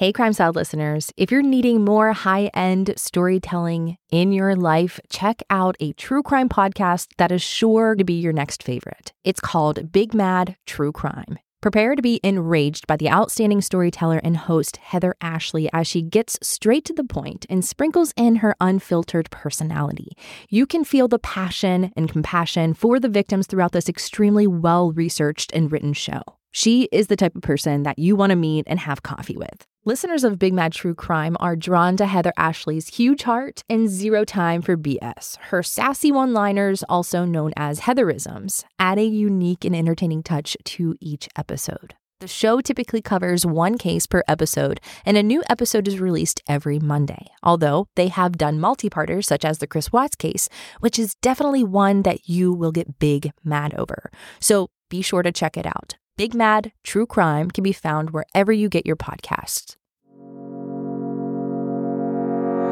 [0.00, 5.42] Hey, Crime Salad listeners, if you're needing more high end storytelling in your life, check
[5.50, 9.12] out a true crime podcast that is sure to be your next favorite.
[9.24, 11.38] It's called Big Mad True Crime.
[11.60, 16.38] Prepare to be enraged by the outstanding storyteller and host Heather Ashley as she gets
[16.42, 20.12] straight to the point and sprinkles in her unfiltered personality.
[20.48, 25.52] You can feel the passion and compassion for the victims throughout this extremely well researched
[25.52, 26.22] and written show.
[26.52, 29.66] She is the type of person that you want to meet and have coffee with.
[29.86, 34.26] Listeners of Big Mad True Crime are drawn to Heather Ashley's huge heart and zero
[34.26, 35.38] time for BS.
[35.38, 40.96] Her sassy one liners, also known as Heatherisms, add a unique and entertaining touch to
[41.00, 41.94] each episode.
[42.18, 46.78] The show typically covers one case per episode, and a new episode is released every
[46.78, 47.28] Monday.
[47.42, 51.64] Although they have done multi parters, such as the Chris Watts case, which is definitely
[51.64, 54.10] one that you will get big mad over.
[54.40, 55.96] So be sure to check it out.
[56.20, 59.76] Big Mad True Crime can be found wherever you get your podcasts.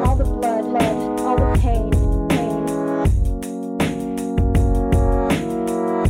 [0.04, 1.90] all the blood, blood, all the pain,
[2.28, 2.68] pain.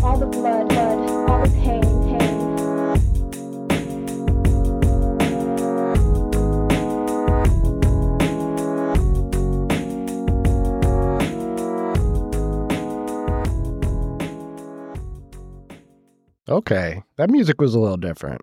[0.02, 0.87] All the blood, blood,
[16.58, 18.40] Okay, that music was a little different.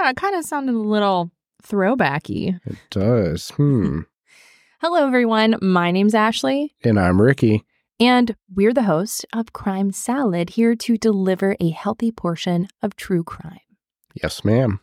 [0.00, 1.30] Yeah, it kind of sounded a little
[1.62, 2.58] throwbacky.
[2.64, 3.50] It does.
[3.50, 4.00] Hmm.
[4.80, 5.56] Hello, everyone.
[5.60, 7.62] My name's Ashley, And I'm Ricky.
[8.00, 13.22] and we're the hosts of Crime Salad here to deliver a healthy portion of true
[13.22, 13.60] crime.
[14.22, 14.80] Yes, ma'am.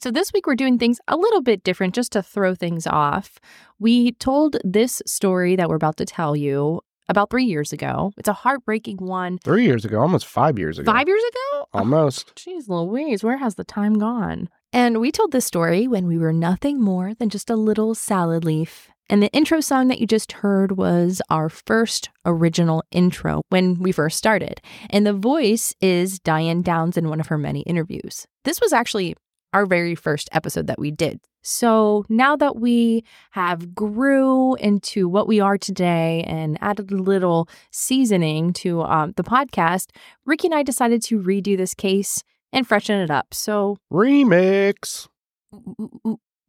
[0.00, 3.40] So, this week we're doing things a little bit different just to throw things off.
[3.80, 8.12] We told this story that we're about to tell you about three years ago.
[8.16, 9.38] It's a heartbreaking one.
[9.38, 10.90] Three years ago, almost five years ago.
[10.90, 11.66] Five years ago?
[11.72, 12.34] Almost.
[12.36, 14.48] Jeez Louise, where has the time gone?
[14.72, 18.44] And we told this story when we were nothing more than just a little salad
[18.44, 18.88] leaf.
[19.08, 23.92] And the intro song that you just heard was our first original intro when we
[23.92, 24.60] first started.
[24.90, 28.26] And the voice is Diane Downs in one of her many interviews.
[28.44, 29.14] This was actually
[29.56, 31.18] our very first episode that we did.
[31.40, 37.48] So now that we have grew into what we are today and added a little
[37.70, 39.92] seasoning to um, the podcast,
[40.26, 42.22] Ricky and I decided to redo this case
[42.52, 43.32] and freshen it up.
[43.32, 45.08] So, Remix.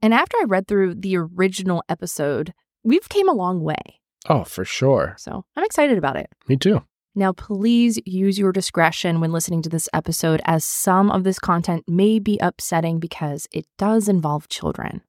[0.01, 2.53] and after I read through the original episode,
[2.83, 4.01] we've came a long way.
[4.27, 5.15] Oh, for sure.
[5.17, 6.27] So, I'm excited about it.
[6.49, 6.83] Me too.
[7.17, 11.83] Now, please use your discretion when listening to this episode, as some of this content
[11.87, 15.01] may be upsetting because it does involve children.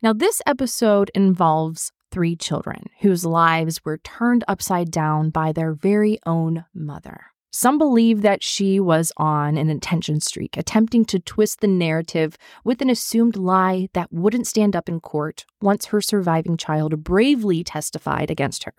[0.00, 6.18] Now, this episode involves three children whose lives were turned upside down by their very
[6.24, 7.26] own mother.
[7.50, 12.82] Some believe that she was on an attention streak, attempting to twist the narrative with
[12.82, 18.30] an assumed lie that wouldn't stand up in court once her surviving child bravely testified
[18.30, 18.74] against her.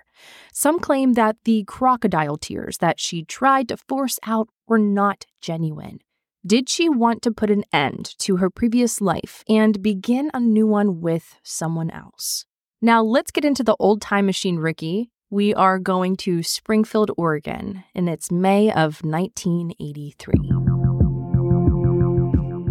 [0.54, 6.00] Some claim that the crocodile tears that she tried to force out were not genuine.
[6.46, 10.68] Did she want to put an end to her previous life and begin a new
[10.68, 12.46] one with someone else?
[12.82, 15.10] Now, let's get into the old time machine, Ricky.
[15.30, 20.36] We are going to Springfield, Oregon, and it's May of 1983.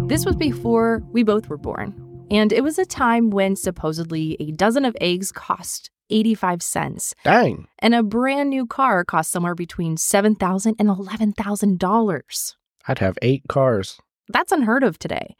[0.07, 1.93] This was before we both were born,
[2.31, 7.67] and it was a time when supposedly a dozen of eggs cost 85 cents, Dang.
[7.77, 12.55] and a brand new car cost somewhere between $7,000 and $11,000.
[12.87, 13.99] I'd have eight cars.
[14.29, 15.35] That's unheard of today.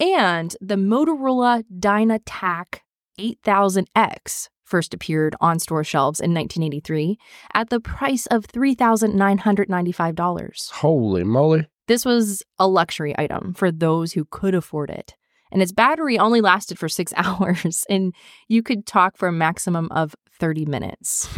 [0.00, 2.80] And the Motorola Dynatac
[3.20, 7.18] 8000X first appeared on store shelves in 1983
[7.54, 10.70] at the price of $3,995.
[10.72, 11.66] Holy moly.
[11.86, 15.14] This was a luxury item for those who could afford it.
[15.50, 18.14] And its battery only lasted for six hours, and
[18.48, 21.28] you could talk for a maximum of 30 minutes.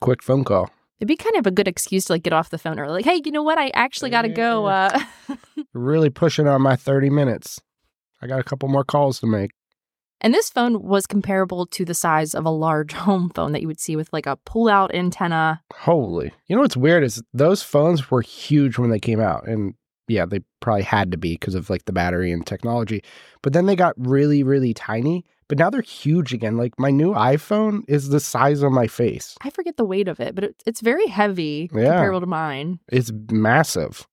[0.00, 0.68] Quick phone call.
[0.98, 3.04] It'd be kind of a good excuse to like get off the phone or like,
[3.04, 3.58] hey, you know what?
[3.58, 4.66] I actually got to go.
[4.66, 4.98] Uh,
[5.74, 7.58] Really pushing on my 30 minutes.
[8.20, 9.52] I got a couple more calls to make.
[10.22, 13.66] And this phone was comparable to the size of a large home phone that you
[13.68, 15.60] would see with like a pull out antenna.
[15.74, 16.32] Holy.
[16.46, 19.46] You know what's weird is those phones were huge when they came out.
[19.48, 19.74] And
[20.08, 23.02] yeah, they probably had to be because of like the battery and technology.
[23.42, 25.24] But then they got really, really tiny.
[25.48, 26.56] But now they're huge again.
[26.56, 29.36] Like my new iPhone is the size of my face.
[29.42, 31.88] I forget the weight of it, but it, it's very heavy Yeah.
[31.88, 32.78] comparable to mine.
[32.90, 34.06] It's massive.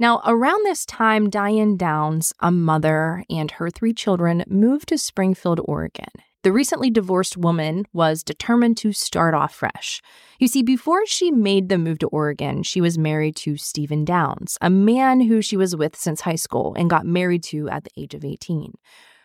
[0.00, 5.60] Now, around this time, Diane Downs, a mother, and her three children moved to Springfield,
[5.66, 6.08] Oregon.
[6.42, 10.00] the recently divorced woman was determined to start off fresh.
[10.38, 14.56] You see, before she made the move to Oregon, she was married to Stephen Downs,
[14.62, 17.90] a man who she was with since high school and got married to at the
[17.98, 18.72] age of 18.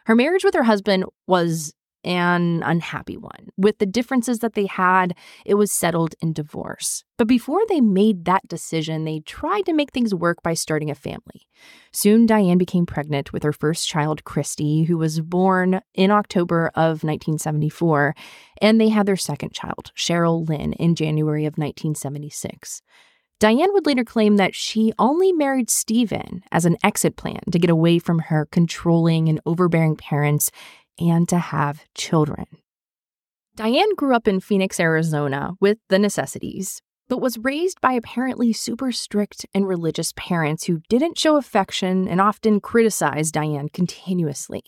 [0.08, 1.74] Her marriage with her husband was
[2.06, 3.50] an unhappy one.
[3.58, 5.16] With the differences that they had,
[5.46, 7.04] it was settled in divorce.
[7.18, 10.96] But before they made that decision, they tried to make things work by starting a
[10.96, 11.48] family.
[11.92, 17.04] Soon, Diane became pregnant with her first child, Christy, who was born in October of
[17.04, 18.16] 1974,
[18.62, 22.82] and they had their second child, Cheryl Lynn, in January of 1976.
[23.40, 27.70] Diane would later claim that she only married Stephen as an exit plan to get
[27.70, 30.52] away from her controlling and overbearing parents
[31.00, 32.46] and to have children.
[33.56, 38.92] Diane grew up in Phoenix, Arizona with the necessities, but was raised by apparently super
[38.92, 44.64] strict and religious parents who didn't show affection and often criticized Diane continuously.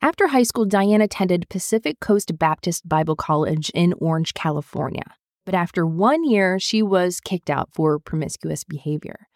[0.00, 5.04] After high school, Diane attended Pacific Coast Baptist Bible College in Orange, California.
[5.44, 9.26] But after one year, she was kicked out for promiscuous behavior.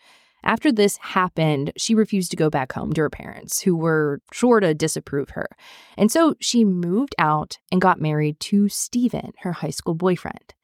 [0.43, 4.61] After this happened, she refused to go back home to her parents, who were sure
[4.61, 5.49] to disapprove her.
[5.97, 10.55] And so she moved out and got married to Stephen, her high school boyfriend.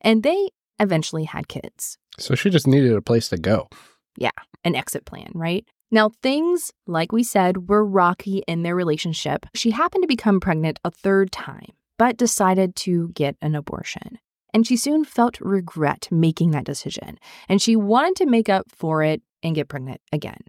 [0.00, 1.98] And they eventually had kids.
[2.18, 3.68] So she just needed a place to go.
[4.16, 4.30] Yeah,
[4.64, 5.64] an exit plan, right?
[5.90, 9.46] Now, things, like we said, were rocky in their relationship.
[9.54, 14.18] She happened to become pregnant a third time, but decided to get an abortion
[14.52, 17.18] and she soon felt regret making that decision,
[17.48, 20.40] and she wanted to make up for it and get pregnant again.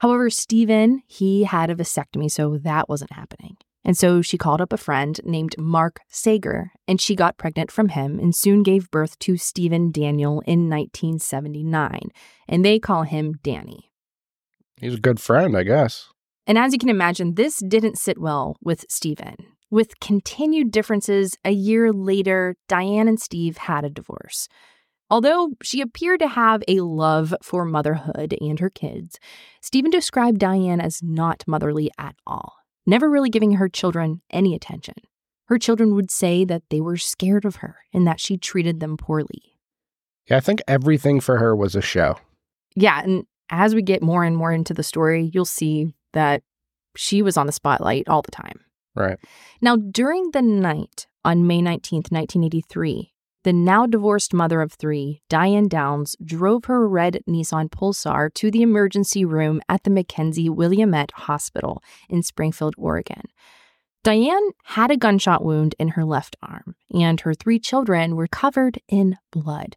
[0.00, 3.56] However, Stephen, he had a vasectomy, so that wasn't happening.
[3.84, 7.90] And so she called up a friend named Mark Sager, and she got pregnant from
[7.90, 12.10] him and soon gave birth to Stephen Daniel in 1979.
[12.48, 13.90] And they call him Danny.
[14.80, 16.08] He's a good friend, I guess.
[16.46, 19.36] And as you can imagine, this didn't sit well with Stephen.
[19.74, 24.46] With continued differences, a year later, Diane and Steve had a divorce.
[25.10, 29.18] Although she appeared to have a love for motherhood and her kids,
[29.60, 32.54] Stephen described Diane as not motherly at all,
[32.86, 34.94] never really giving her children any attention.
[35.46, 38.96] Her children would say that they were scared of her and that she treated them
[38.96, 39.58] poorly.
[40.30, 42.14] Yeah, I think everything for her was a show.
[42.76, 46.44] Yeah, and as we get more and more into the story, you'll see that
[46.94, 48.63] she was on the spotlight all the time.
[48.94, 49.18] Right.
[49.60, 53.12] Now, during the night on May 19th, 1983,
[53.44, 58.62] the now divorced mother of three, Diane Downs, drove her red Nissan Pulsar to the
[58.62, 63.22] emergency room at the McKenzie Willamette Hospital in Springfield, Oregon.
[64.02, 68.80] Diane had a gunshot wound in her left arm, and her three children were covered
[68.88, 69.76] in blood.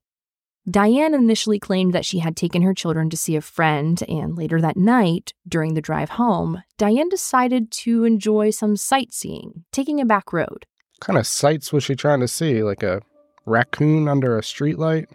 [0.70, 4.60] Diane initially claimed that she had taken her children to see a friend, and later
[4.60, 10.34] that night, during the drive home, Diane decided to enjoy some sightseeing, taking a back
[10.34, 10.66] road.
[10.98, 12.64] What kind of sights was she trying to see?
[12.64, 13.02] Like a
[13.46, 15.06] raccoon under a streetlight?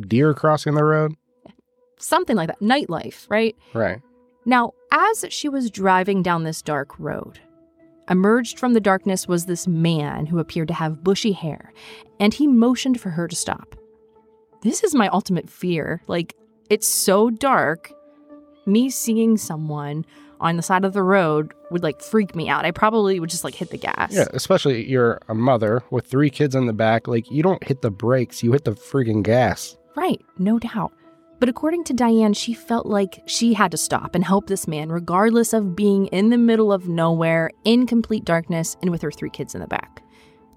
[0.00, 1.14] deer crossing the road?
[1.98, 2.60] Something like that.
[2.60, 3.54] Nightlife, right?
[3.74, 4.00] Right.
[4.46, 7.38] Now, as she was driving down this dark road,
[8.08, 11.74] emerged from the darkness was this man who appeared to have bushy hair,
[12.18, 13.76] and he motioned for her to stop
[14.62, 16.02] this is my ultimate fear.
[16.06, 16.34] Like,
[16.68, 17.92] it's so dark.
[18.66, 20.04] Me seeing someone
[20.40, 22.64] on the side of the road would like freak me out.
[22.64, 24.12] I probably would just like hit the gas.
[24.12, 27.08] Yeah, especially you're a mother with three kids in the back.
[27.08, 29.76] Like, you don't hit the brakes, you hit the freaking gas.
[29.96, 30.92] Right, no doubt.
[31.40, 34.90] But according to Diane, she felt like she had to stop and help this man,
[34.90, 39.30] regardless of being in the middle of nowhere, in complete darkness, and with her three
[39.30, 40.02] kids in the back.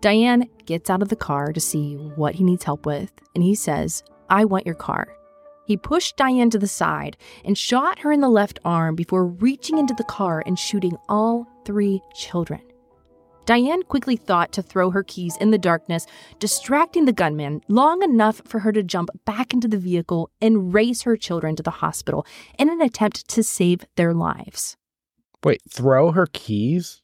[0.03, 3.55] Diane gets out of the car to see what he needs help with, and he
[3.55, 5.07] says, I want your car.
[5.65, 9.77] He pushed Diane to the side and shot her in the left arm before reaching
[9.77, 12.59] into the car and shooting all three children.
[13.45, 16.05] Diane quickly thought to throw her keys in the darkness,
[16.37, 21.03] distracting the gunman long enough for her to jump back into the vehicle and race
[21.03, 22.25] her children to the hospital
[22.59, 24.75] in an attempt to save their lives.
[25.45, 27.01] Wait, throw her keys?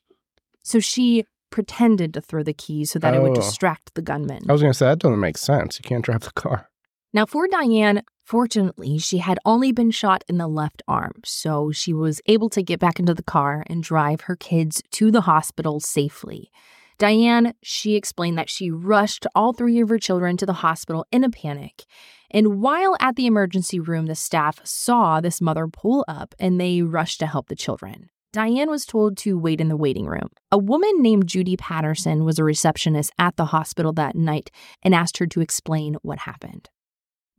[0.63, 3.35] So she pretended to throw the keys so that it would Oh.
[3.35, 4.43] distract the gunman.
[4.49, 5.79] I was going to say, that doesn't make sense.
[5.79, 6.69] You can't drive the car.
[7.13, 11.93] Now, for Diane, fortunately, she had only been shot in the left arm, so she
[11.93, 15.79] was able to get back into the car and drive her kids to the hospital
[15.79, 16.51] safely.
[16.99, 21.23] Diane, she explained that she rushed all three of her children to the hospital in
[21.23, 21.85] a panic.
[22.29, 26.81] And while at the emergency room, the staff saw this mother pull up and they
[26.81, 28.09] rushed to help the children.
[28.31, 30.29] Diane was told to wait in the waiting room.
[30.51, 34.51] A woman named Judy Patterson was a receptionist at the hospital that night
[34.83, 36.69] and asked her to explain what happened.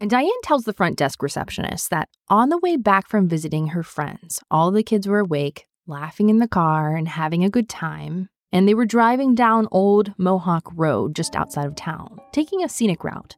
[0.01, 3.85] And Diane tells the front desk receptionist that on the way back from visiting her
[3.85, 8.29] friends, all the kids were awake, laughing in the car, and having a good time.
[8.53, 13.05] and they were driving down Old Mohawk Road just outside of town, taking a scenic
[13.05, 13.37] route,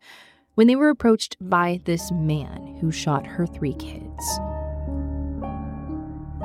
[0.54, 4.40] when they were approached by this man who shot her three kids.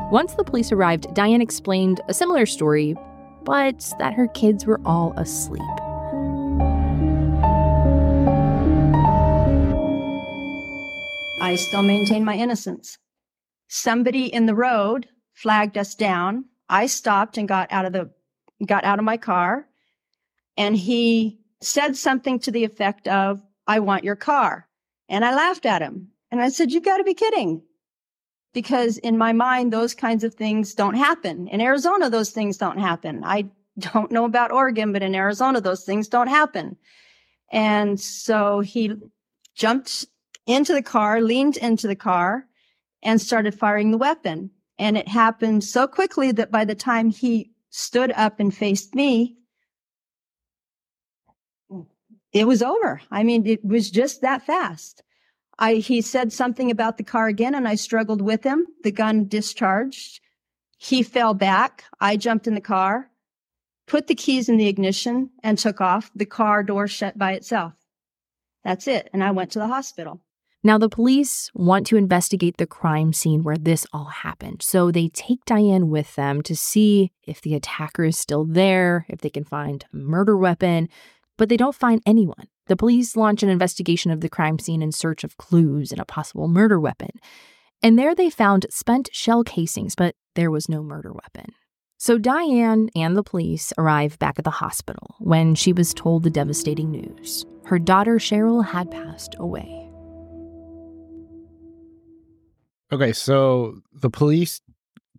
[0.10, 2.96] Once the police arrived, Diane explained a similar story,
[3.44, 5.62] but that her kids were all asleep.
[11.42, 12.98] I still maintain my innocence.
[13.68, 16.46] Somebody in the road flagged us down.
[16.70, 18.10] I stopped and got out of the
[18.66, 19.68] got out of my car
[20.56, 24.68] and he said something to the effect of, I want your car.
[25.10, 27.62] And I laughed at him and I said, you've got to be kidding.
[28.58, 31.48] Because in my mind, those kinds of things don't happen.
[31.50, 33.24] In Arizona, those things don't happen.
[33.24, 33.46] I
[33.80, 36.76] don't know about Oregon, but in Arizona, those things don't happen.
[37.52, 38.96] And so he
[39.54, 40.08] jumped
[40.48, 42.48] into the car, leaned into the car
[43.04, 44.50] and started firing the weapon.
[44.80, 49.38] And it happened so quickly that by the time he stood up and faced me,
[52.34, 53.02] it was over.
[53.12, 55.04] I mean, it was just that fast.
[55.60, 58.68] I, he said something about the car again and I struggled with him.
[58.84, 60.22] The gun discharged.
[60.78, 61.84] He fell back.
[62.00, 63.10] I jumped in the car,
[63.88, 66.12] put the keys in the ignition and took off.
[66.16, 67.74] The car door shut by itself.
[68.64, 69.10] That's it.
[69.14, 70.22] And I went to the hospital.
[70.64, 74.62] Now, the police want to investigate the crime scene where this all happened.
[74.62, 79.22] So they take Diane with them to see if the attacker is still there, if
[79.22, 80.90] they can find a murder weapon,
[81.38, 82.48] but they don't find anyone.
[82.68, 86.06] The police launch an investigation of the crime scene in search of clues and a
[86.06, 87.12] possible murder weapon.
[87.82, 91.54] And there they found spent shell casings, but there was no murder weapon.
[91.98, 96.30] So Diane and the police arrive back at the hospital when she was told the
[96.30, 97.46] devastating news.
[97.66, 99.90] Her daughter Cheryl had passed away.
[102.92, 104.62] Okay, so the police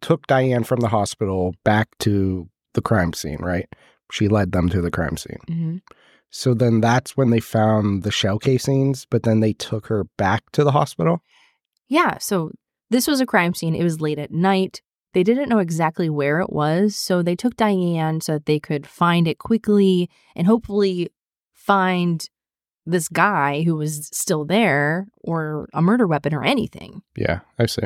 [0.00, 3.68] took Diane from the hospital back to the crime scene, right?
[4.12, 5.40] She led them to the crime scene.
[5.48, 5.76] Mm-hmm.
[6.30, 10.50] So then that's when they found the shell casings, but then they took her back
[10.52, 11.22] to the hospital.
[11.88, 12.52] Yeah, so
[12.90, 13.74] this was a crime scene.
[13.74, 14.82] It was late at night.
[15.14, 18.86] They didn't know exactly where it was, so they took Diane so that they could
[18.86, 21.10] find it quickly and hopefully
[21.54, 22.28] find
[22.84, 27.02] this guy who was still there or a murder weapon or anything.
[27.16, 27.82] Yeah, I see.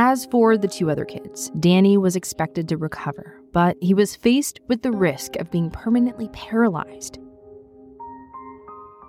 [0.00, 4.60] As for the two other kids, Danny was expected to recover, but he was faced
[4.68, 7.18] with the risk of being permanently paralyzed.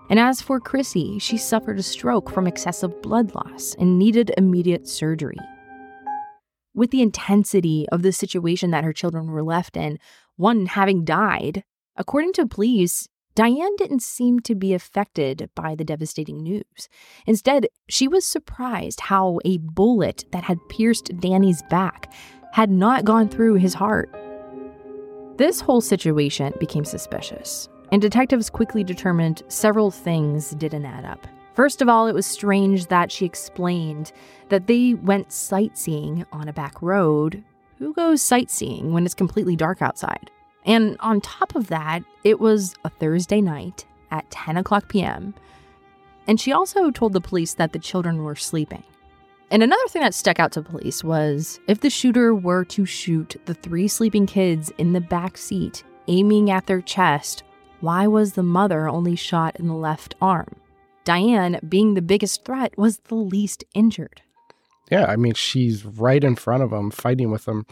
[0.09, 4.87] And as for Chrissy, she suffered a stroke from excessive blood loss and needed immediate
[4.87, 5.37] surgery.
[6.73, 9.99] With the intensity of the situation that her children were left in,
[10.37, 11.63] one having died,
[11.97, 13.07] according to police,
[13.39, 16.89] Diane didn't seem to be affected by the devastating news.
[17.25, 22.11] Instead, she was surprised how a bullet that had pierced Danny's back
[22.51, 24.13] had not gone through his heart.
[25.37, 31.25] This whole situation became suspicious, and detectives quickly determined several things didn't add up.
[31.53, 34.11] First of all, it was strange that she explained
[34.49, 37.41] that they went sightseeing on a back road.
[37.77, 40.29] Who goes sightseeing when it's completely dark outside?
[40.69, 45.33] And on top of that, it was a Thursday night at 10 o'clock p.m.
[46.27, 48.83] And she also told the police that the children were sleeping.
[49.49, 53.35] And another thing that stuck out to police was if the shooter were to shoot
[53.45, 57.41] the three sleeping kids in the back seat, aiming at their chest,
[57.79, 60.55] why was the mother only shot in the left arm?
[61.03, 64.21] Diane, being the biggest threat, was the least injured.
[64.91, 67.65] Yeah, I mean, she's right in front of him, fighting with him.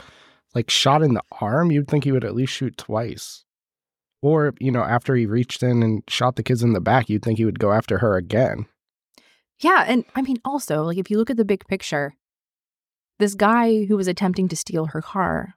[0.55, 3.43] Like, shot in the arm, you'd think he would at least shoot twice.
[4.21, 7.23] Or, you know, after he reached in and shot the kids in the back, you'd
[7.23, 8.65] think he would go after her again.
[9.59, 12.15] Yeah, and I mean, also, like, if you look at the big picture,
[13.19, 15.55] this guy who was attempting to steal her car,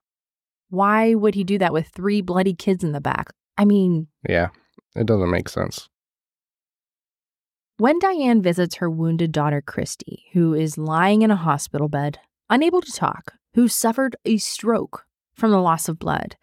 [0.69, 3.33] why would he do that with three bloody kids in the back?
[3.59, 4.49] I mean, Yeah,
[4.95, 5.89] it doesn't make sense.
[7.77, 12.19] When Diane visits her wounded daughter, Christy, who is lying in a hospital bed,
[12.51, 16.37] unable to talk, who suffered a stroke from the loss of blood,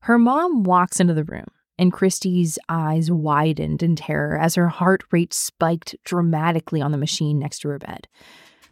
[0.00, 1.46] her mom walks into the room,
[1.78, 7.38] and Christy's eyes widened in terror as her heart rate spiked dramatically on the machine
[7.38, 8.08] next to her bed.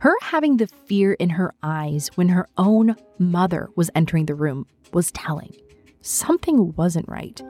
[0.00, 4.66] Her having the fear in her eyes when her own mother was entering the room
[4.92, 5.54] was telling.
[6.02, 7.42] Something wasn't right.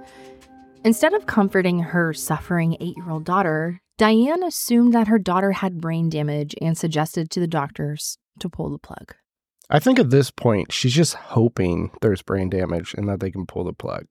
[0.85, 5.81] Instead of comforting her suffering eight year old daughter, Diane assumed that her daughter had
[5.81, 9.15] brain damage and suggested to the doctors to pull the plug.
[9.71, 13.47] I think at this point, she's just hoping there's brain damage and that they can
[13.47, 14.07] pull the plug.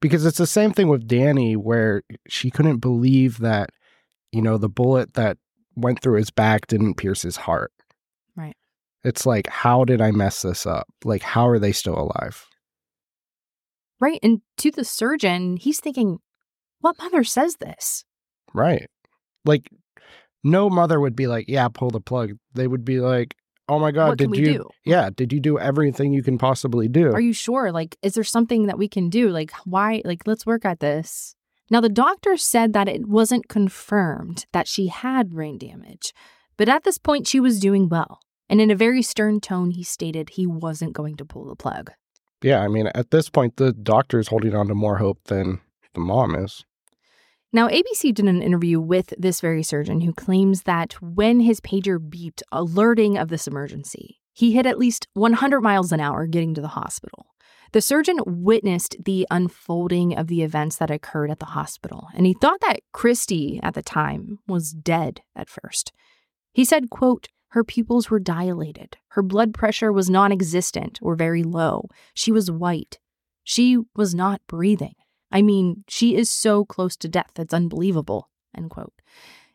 [0.00, 3.70] Because it's the same thing with Danny, where she couldn't believe that,
[4.30, 5.38] you know, the bullet that
[5.74, 7.72] went through his back didn't pierce his heart.
[8.36, 8.56] Right.
[9.02, 10.86] It's like, how did I mess this up?
[11.04, 12.46] Like, how are they still alive?
[13.98, 14.20] Right.
[14.22, 16.18] And to the surgeon, he's thinking,
[16.80, 18.04] what mother says this?
[18.52, 18.88] Right.
[19.44, 19.70] Like,
[20.44, 22.32] no mother would be like, yeah, pull the plug.
[22.54, 23.34] They would be like,
[23.68, 24.44] oh my God, did you?
[24.44, 24.68] do?
[24.84, 27.12] Yeah, did you do everything you can possibly do?
[27.12, 27.72] Are you sure?
[27.72, 29.28] Like, is there something that we can do?
[29.30, 30.02] Like, why?
[30.04, 31.34] Like, let's work at this.
[31.70, 36.12] Now, the doctor said that it wasn't confirmed that she had brain damage,
[36.56, 38.20] but at this point, she was doing well.
[38.48, 41.92] And in a very stern tone, he stated he wasn't going to pull the plug.
[42.42, 45.60] yeah, I mean, at this point, the doctor's holding on to more hope than
[45.94, 46.64] the mom is.
[47.54, 51.98] Now, ABC did an interview with this very surgeon who claims that when his pager
[51.98, 56.62] beeped, alerting of this emergency, he hit at least 100 miles an hour getting to
[56.62, 57.26] the hospital.
[57.72, 62.32] The surgeon witnessed the unfolding of the events that occurred at the hospital, and he
[62.32, 65.92] thought that Christy at the time was dead at first.
[66.54, 68.96] He said, quote, her pupils were dilated.
[69.08, 71.88] Her blood pressure was non existent or very low.
[72.14, 72.98] She was white.
[73.44, 74.94] She was not breathing.
[75.32, 78.28] I mean, she is so close to death, it's unbelievable.
[78.56, 78.92] End quote.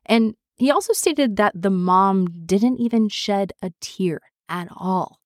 [0.06, 5.20] And he also stated that the mom didn't even shed a tear at all.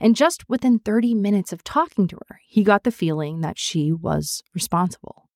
[0.00, 3.92] And just within 30 minutes of talking to her, he got the feeling that she
[3.92, 5.28] was responsible.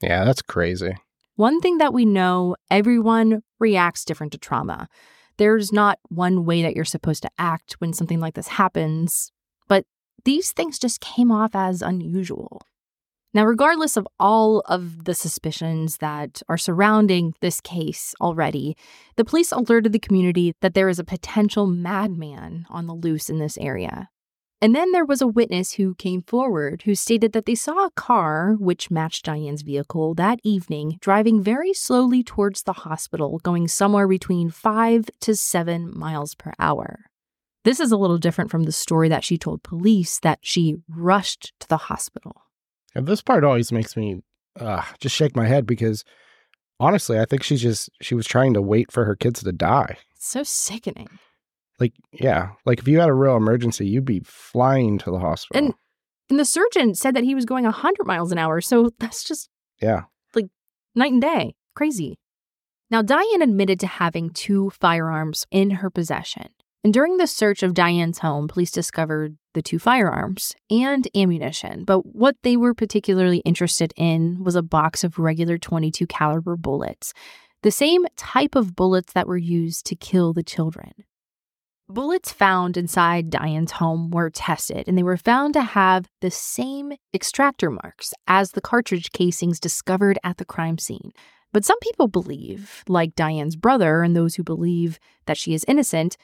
[0.00, 0.94] Yeah, that's crazy.
[1.34, 4.88] One thing that we know everyone reacts different to trauma.
[5.36, 9.30] There's not one way that you're supposed to act when something like this happens,
[9.68, 9.84] but
[10.24, 12.62] these things just came off as unusual.
[13.34, 18.74] Now, regardless of all of the suspicions that are surrounding this case already,
[19.16, 23.38] the police alerted the community that there is a potential madman on the loose in
[23.38, 24.08] this area.
[24.60, 27.92] And then there was a witness who came forward who stated that they saw a
[27.92, 34.08] car, which matched Diane's vehicle, that evening driving very slowly towards the hospital, going somewhere
[34.08, 37.04] between five to seven miles per hour.
[37.64, 41.52] This is a little different from the story that she told police that she rushed
[41.60, 42.42] to the hospital.
[42.94, 44.22] And this part always makes me
[44.58, 46.04] uh, just shake my head because
[46.80, 49.98] honestly, I think she's just, she was trying to wait for her kids to die.
[50.16, 51.08] It's so sickening.
[51.78, 55.64] Like, yeah, like if you had a real emergency, you'd be flying to the hospital.
[55.64, 55.74] And
[56.30, 59.48] and the surgeon said that he was going 100 miles an hour, so that's just
[59.80, 60.02] yeah,
[60.34, 60.46] Like
[60.94, 61.54] night and day.
[61.74, 62.18] Crazy.
[62.90, 66.48] Now, Diane admitted to having two firearms in her possession.
[66.84, 71.84] And during the search of Diane's home, police discovered the two firearms and ammunition.
[71.84, 77.12] But what they were particularly interested in was a box of regular 22 caliber bullets,
[77.62, 80.92] the same type of bullets that were used to kill the children.
[81.90, 86.92] Bullets found inside Diane's home were tested, and they were found to have the same
[87.14, 91.12] extractor marks as the cartridge casings discovered at the crime scene.
[91.50, 96.18] But some people believe, like Diane's brother and those who believe that she is innocent,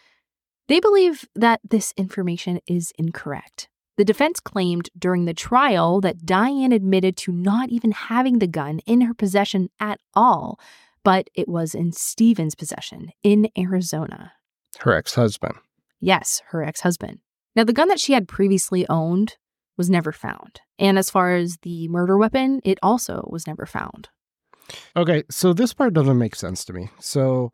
[0.68, 3.68] they believe that this information is incorrect.
[3.96, 8.80] The defense claimed during the trial that Diane admitted to not even having the gun
[8.86, 10.58] in her possession at all,
[11.04, 14.32] but it was in Stephen's possession in Arizona.
[14.80, 15.54] her ex husband.
[16.00, 17.20] Yes, her ex husband.
[17.54, 19.36] Now, the gun that she had previously owned
[19.76, 20.60] was never found.
[20.78, 24.08] And as far as the murder weapon, it also was never found.
[24.96, 26.88] Okay, so this part doesn't make sense to me.
[26.98, 27.52] So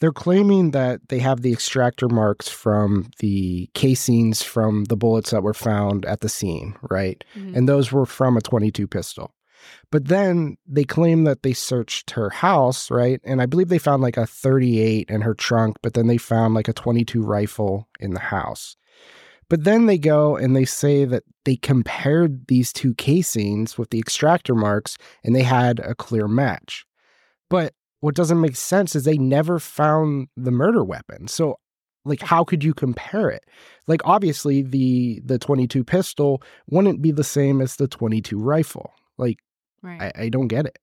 [0.00, 5.42] they're claiming that they have the extractor marks from the casings from the bullets that
[5.42, 7.24] were found at the scene, right?
[7.34, 7.56] Mm-hmm.
[7.56, 9.32] And those were from a 22 pistol.
[9.90, 13.20] But then they claim that they searched her house, right?
[13.24, 16.54] And I believe they found like a 38 in her trunk, but then they found
[16.54, 18.76] like a 22 rifle in the house.
[19.48, 23.98] But then they go and they say that they compared these two casings with the
[23.98, 26.84] extractor marks and they had a clear match.
[27.48, 31.28] But what doesn't make sense is they never found the murder weapon.
[31.28, 31.58] So
[32.04, 33.44] like how could you compare it?
[33.86, 38.92] Like obviously the the 22 pistol wouldn't be the same as the 22 rifle.
[39.18, 39.38] Like
[39.82, 40.12] Right.
[40.16, 40.78] I, I don't get it.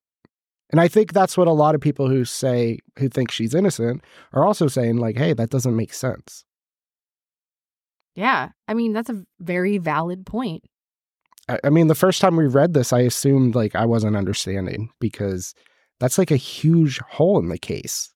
[0.71, 4.03] And I think that's what a lot of people who say who think she's innocent
[4.31, 6.45] are also saying like, hey, that doesn't make sense.
[8.15, 8.49] yeah.
[8.67, 10.63] I mean, that's a very valid point.
[11.49, 14.89] I, I mean, the first time we read this, I assumed like I wasn't understanding
[14.99, 15.53] because
[16.03, 18.13] that's like a huge hole in the case.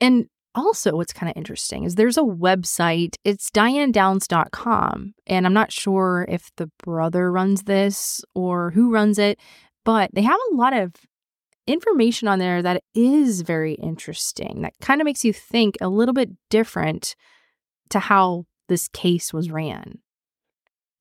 [0.00, 3.16] And also, what's kind of interesting is there's a website.
[3.24, 5.14] It's dianedowns.com.
[5.26, 9.40] And I'm not sure if the brother runs this or who runs it,
[9.84, 10.92] but they have a lot of
[11.66, 14.62] information on there that is very interesting.
[14.62, 17.16] That kind of makes you think a little bit different
[17.90, 19.98] to how this case was ran.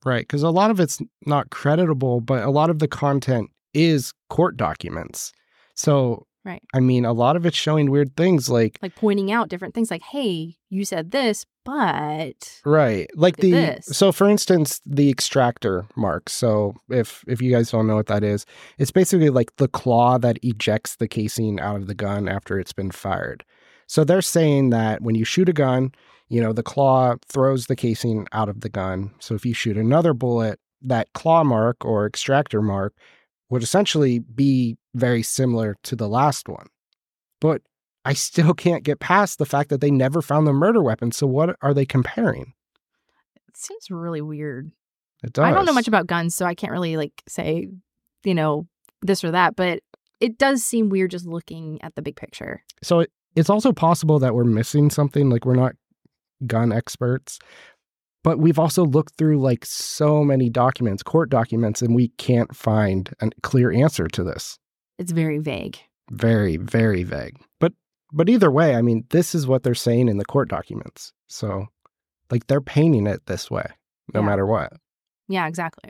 [0.03, 0.23] Right.
[0.23, 4.57] Because a lot of it's not creditable, but a lot of the content is court
[4.57, 5.31] documents.
[5.75, 6.61] So Right.
[6.73, 9.89] I mean, a lot of it's showing weird things like Like pointing out different things
[9.89, 13.09] like, hey, you said this, but Right.
[13.15, 13.85] Like the this.
[13.85, 16.29] so for instance, the extractor mark.
[16.29, 18.45] So if if you guys don't know what that is,
[18.77, 22.73] it's basically like the claw that ejects the casing out of the gun after it's
[22.73, 23.45] been fired.
[23.87, 25.93] So they're saying that when you shoot a gun,
[26.27, 29.11] you know, the claw throws the casing out of the gun.
[29.19, 32.93] So if you shoot another bullet, that claw mark or extractor mark
[33.49, 36.67] would essentially be very similar to the last one.
[37.41, 37.61] But
[38.05, 41.11] I still can't get past the fact that they never found the murder weapon.
[41.11, 42.53] So what are they comparing?
[43.53, 44.71] it seems really weird.
[45.23, 45.45] It does.
[45.45, 47.69] I don't know much about guns, so I can't really like say,
[48.23, 48.67] you know,
[49.01, 49.79] this or that, but
[50.19, 52.63] it does seem weird just looking at the big picture.
[52.81, 55.29] So it, it's also possible that we're missing something.
[55.29, 55.73] Like we're not
[56.47, 57.39] gun experts,
[58.23, 63.13] but we've also looked through like so many documents, court documents, and we can't find
[63.21, 64.57] a clear answer to this.
[65.03, 65.77] It's very vague.
[66.11, 67.35] Very, very vague.
[67.59, 67.73] But
[68.13, 71.11] but either way, I mean, this is what they're saying in the court documents.
[71.27, 71.67] So
[72.31, 73.65] like they're painting it this way,
[74.13, 74.25] no Yeah.
[74.25, 74.71] matter what.
[75.27, 75.89] Yeah, exactly.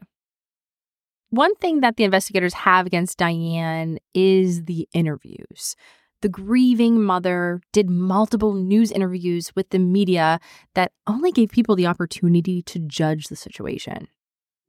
[1.29, 5.75] One thing that the investigators have against Diane is the interviews.
[6.21, 10.39] The grieving mother did multiple news interviews with the media
[10.73, 14.07] that only gave people the opportunity to judge the situation.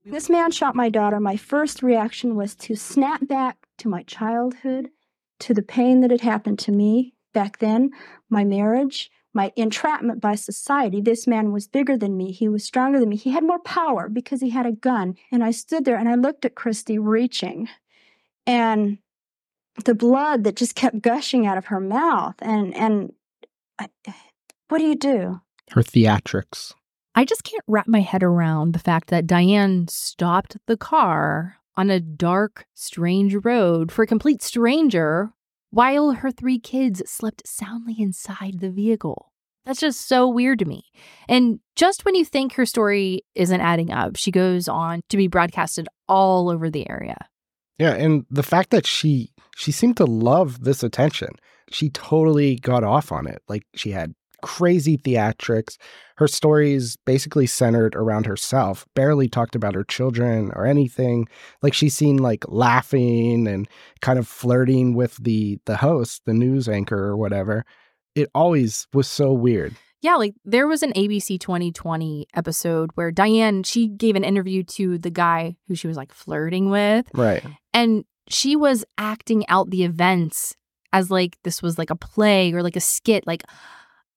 [0.04, 1.18] This man shot my daughter.
[1.20, 4.90] My first reaction was to snap back to my childhood,
[5.40, 7.90] to the pain that had happened to me back then,
[8.30, 11.00] my marriage, my entrapment by society.
[11.00, 12.30] This man was bigger than me.
[12.30, 13.16] He was stronger than me.
[13.16, 15.16] He had more power because he had a gun.
[15.32, 17.68] And I stood there and I looked at Christy reaching.
[18.46, 18.98] And
[19.84, 22.36] the blood that just kept gushing out of her mouth.
[22.40, 23.12] And, and
[23.78, 23.88] I,
[24.68, 25.40] what do you do?
[25.72, 26.72] Her theatrics.
[27.16, 31.90] I just can't wrap my head around the fact that Diane stopped the car on
[31.90, 35.32] a dark, strange road for a complete stranger
[35.70, 39.32] while her three kids slept soundly inside the vehicle.
[39.66, 40.84] That's just so weird to me.
[41.28, 45.26] And just when you think her story isn't adding up, she goes on to be
[45.26, 47.16] broadcasted all over the area.
[47.78, 51.30] Yeah, and the fact that she she seemed to love this attention.
[51.70, 53.42] She totally got off on it.
[53.48, 55.78] Like she had crazy theatrics.
[56.16, 61.26] Her stories basically centered around herself, barely talked about her children or anything.
[61.62, 63.66] Like she's seen like laughing and
[64.02, 67.64] kind of flirting with the the host, the news anchor or whatever.
[68.14, 69.74] It always was so weird.
[70.02, 74.98] Yeah, like there was an ABC 2020 episode where Diane, she gave an interview to
[74.98, 77.06] the guy who she was like flirting with.
[77.14, 77.42] Right.
[77.72, 80.54] And she was acting out the events
[80.92, 83.26] as like this was like a play or like a skit.
[83.26, 83.44] Like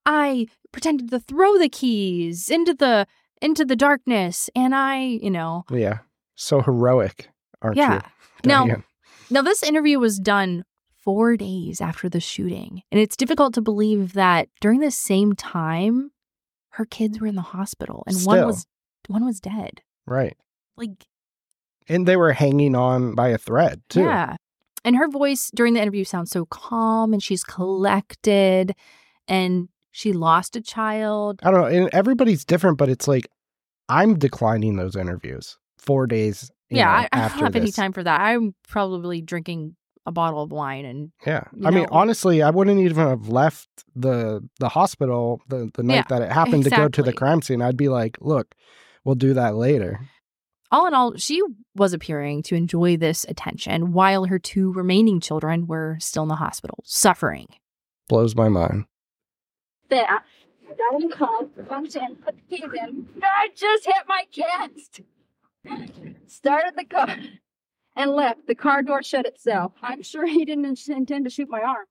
[0.07, 3.05] I pretended to throw the keys into the
[3.41, 5.99] into the darkness, and I, you know, Yeah.
[6.35, 7.29] So heroic,
[7.61, 7.95] aren't yeah.
[7.95, 8.01] you?
[8.45, 8.83] Now, Diane?
[9.29, 10.63] now this interview was done
[11.03, 16.11] four days after the shooting, and it's difficult to believe that during the same time,
[16.69, 18.65] her kids were in the hospital, and one was
[19.07, 19.81] one was dead.
[20.05, 20.37] Right.
[20.77, 21.05] Like
[21.89, 24.01] And they were hanging on by a thread too.
[24.01, 24.37] Yeah.
[24.85, 28.73] And her voice during the interview sounds so calm and she's collected
[29.27, 31.39] and she lost a child.
[31.41, 31.65] I don't know.
[31.65, 33.27] And everybody's different, but it's like
[33.89, 36.51] I'm declining those interviews four days.
[36.69, 38.21] yeah, know, I, I don't have any time for that.
[38.21, 43.07] I'm probably drinking a bottle of wine and Yeah, I mean, honestly, I wouldn't even
[43.07, 47.01] have left the the hospital the the night Yeah, that it happened to go to
[47.01, 47.63] the crime scene.
[47.63, 48.53] I'd be like, look,
[49.03, 49.99] we'll do that later.
[50.71, 51.41] all in all, she
[51.75, 56.35] was appearing to enjoy this attention while her two remaining children were still in the
[56.35, 57.47] hospital, suffering.
[58.07, 58.85] Blows my mind.
[59.89, 60.23] That.
[60.69, 63.07] In, put the keys in.
[63.23, 65.01] I just hit my chest.
[66.27, 67.15] Started the car
[67.95, 68.47] and left.
[68.47, 69.73] The car door shut itself.
[69.81, 71.85] I'm sure he didn't intend to shoot my arm.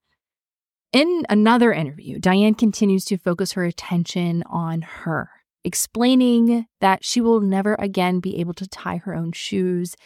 [0.92, 5.30] In another interview, Diane continues to focus her attention on her,
[5.64, 9.96] explaining that she will never again be able to tie her own shoes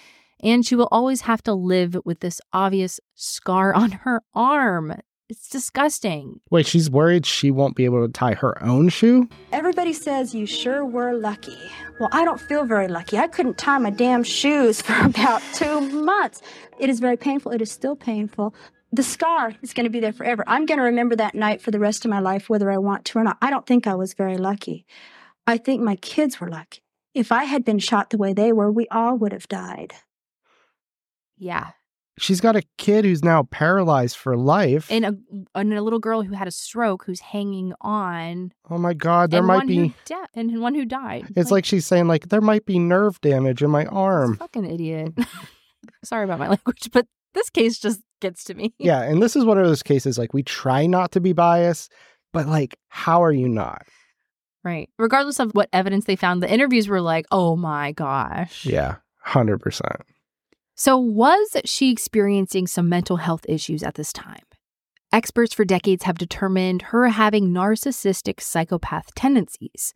[0.43, 4.95] and she will always have to live with this obvious scar on her arm.
[5.31, 6.41] It's disgusting.
[6.51, 9.29] Wait, she's worried she won't be able to tie her own shoe.
[9.53, 11.57] Everybody says you sure were lucky.
[12.01, 13.17] Well, I don't feel very lucky.
[13.17, 16.43] I couldn't tie my damn shoes for about two months.
[16.81, 17.53] It is very painful.
[17.53, 18.57] It is still painful.
[18.91, 20.43] The scar is going to be there forever.
[20.49, 23.05] I'm going to remember that night for the rest of my life, whether I want
[23.05, 23.39] to or not.
[23.41, 24.85] I don't think I was very lucky.
[25.47, 26.81] I think my kids were lucky.
[27.15, 29.95] If I had been shot the way they were, we all would have died.
[31.39, 31.71] Yeah.
[32.21, 34.91] She's got a kid who's now paralyzed for life.
[34.91, 35.15] And a,
[35.55, 38.53] and a little girl who had a stroke who's hanging on.
[38.69, 39.95] oh my God, there might be.
[40.35, 41.29] And one who died.
[41.35, 44.37] It's like she's saying, like, there might be nerve damage in my arm.
[44.37, 45.15] fucking idiot.
[46.05, 48.75] Sorry about my language, but this case just gets to me.
[48.79, 51.91] Yeah, and this is one of those cases like we try not to be biased,
[52.35, 53.83] but like, how are you not?
[54.63, 54.91] Right.
[54.99, 58.67] Regardless of what evidence they found, the interviews were like, oh my gosh.
[58.67, 59.81] Yeah, 100%.
[60.81, 64.45] So, was she experiencing some mental health issues at this time?
[65.13, 69.93] Experts for decades have determined her having narcissistic psychopath tendencies.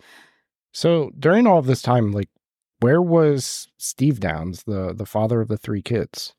[0.75, 2.29] So, during all of this time, like,
[2.81, 6.35] where was Steve Downs, the, the father of the three kids?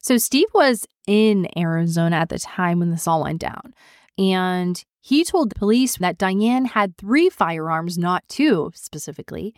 [0.00, 3.74] So, Steve was in Arizona at the time when this all went down.
[4.16, 9.54] And he told the police that Diane had three firearms, not two specifically.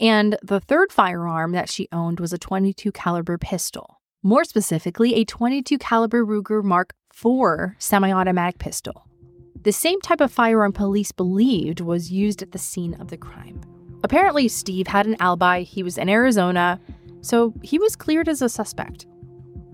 [0.00, 4.00] And the third firearm that she owned was a 22 caliber pistol.
[4.22, 9.06] More specifically, a 22 caliber Ruger Mark IV semi-automatic pistol.
[9.62, 13.60] The same type of firearm police believed was used at the scene of the crime.
[14.02, 15.62] Apparently, Steve had an alibi.
[15.62, 16.80] He was in Arizona,
[17.22, 19.06] so he was cleared as a suspect.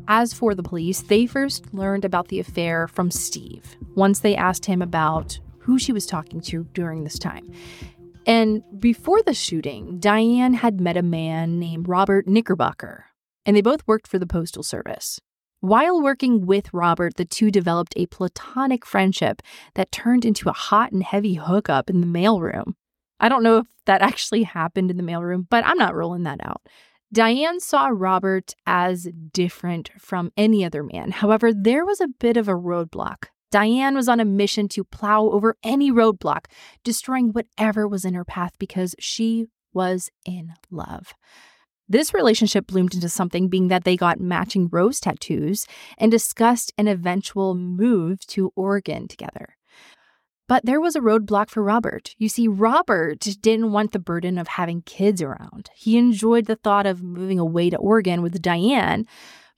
[0.06, 4.66] As for the police, they first learned about the affair from Steve once they asked
[4.66, 7.50] him about who she was talking to during this time.
[8.26, 13.06] And before the shooting, Diane had met a man named Robert Knickerbocker,
[13.46, 15.20] and they both worked for the Postal Service.
[15.60, 19.42] While working with Robert, the two developed a platonic friendship
[19.74, 22.74] that turned into a hot and heavy hookup in the mailroom.
[23.20, 26.40] I don't know if that actually happened in the mailroom, but I'm not rolling that
[26.42, 26.62] out.
[27.12, 31.10] Diane saw Robert as different from any other man.
[31.10, 33.26] However, there was a bit of a roadblock.
[33.50, 36.46] Diane was on a mission to plow over any roadblock,
[36.84, 41.14] destroying whatever was in her path because she was in love.
[41.88, 45.66] This relationship bloomed into something, being that they got matching rose tattoos
[45.98, 49.56] and discussed an eventual move to Oregon together.
[50.46, 52.14] But there was a roadblock for Robert.
[52.16, 55.70] You see, Robert didn't want the burden of having kids around.
[55.74, 59.06] He enjoyed the thought of moving away to Oregon with Diane,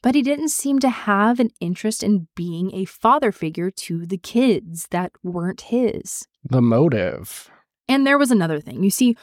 [0.02, 4.18] but he didn't seem to have an interest in being a father figure to the
[4.18, 6.26] kids that weren't his.
[6.44, 7.50] The motive.
[7.88, 8.82] And there was another thing.
[8.82, 9.16] You see,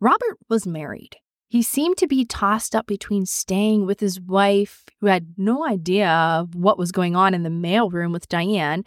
[0.00, 1.16] Robert was married.
[1.48, 6.08] He seemed to be tossed up between staying with his wife, who had no idea
[6.08, 8.84] of what was going on in the mailroom with Diane,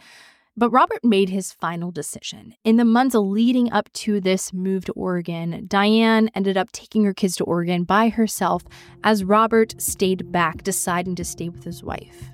[0.60, 2.54] but Robert made his final decision.
[2.64, 7.14] In the months leading up to this move to Oregon, Diane ended up taking her
[7.14, 8.62] kids to Oregon by herself
[9.02, 12.30] as Robert stayed back, deciding to stay with his wife.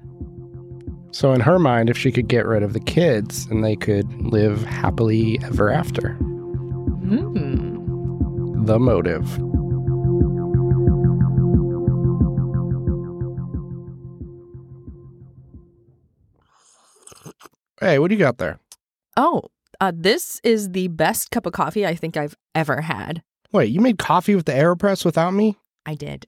[1.12, 4.12] So, in her mind, if she could get rid of the kids, and they could
[4.20, 6.14] live happily ever after.
[6.14, 8.64] Hmm.
[8.64, 9.38] The motive.
[17.80, 18.58] Hey, what do you got there?
[19.16, 19.42] Oh,
[19.80, 23.22] uh, this is the best cup of coffee I think I've ever had.
[23.52, 25.56] Wait, you made coffee with the AeroPress without me?
[25.84, 26.26] I did.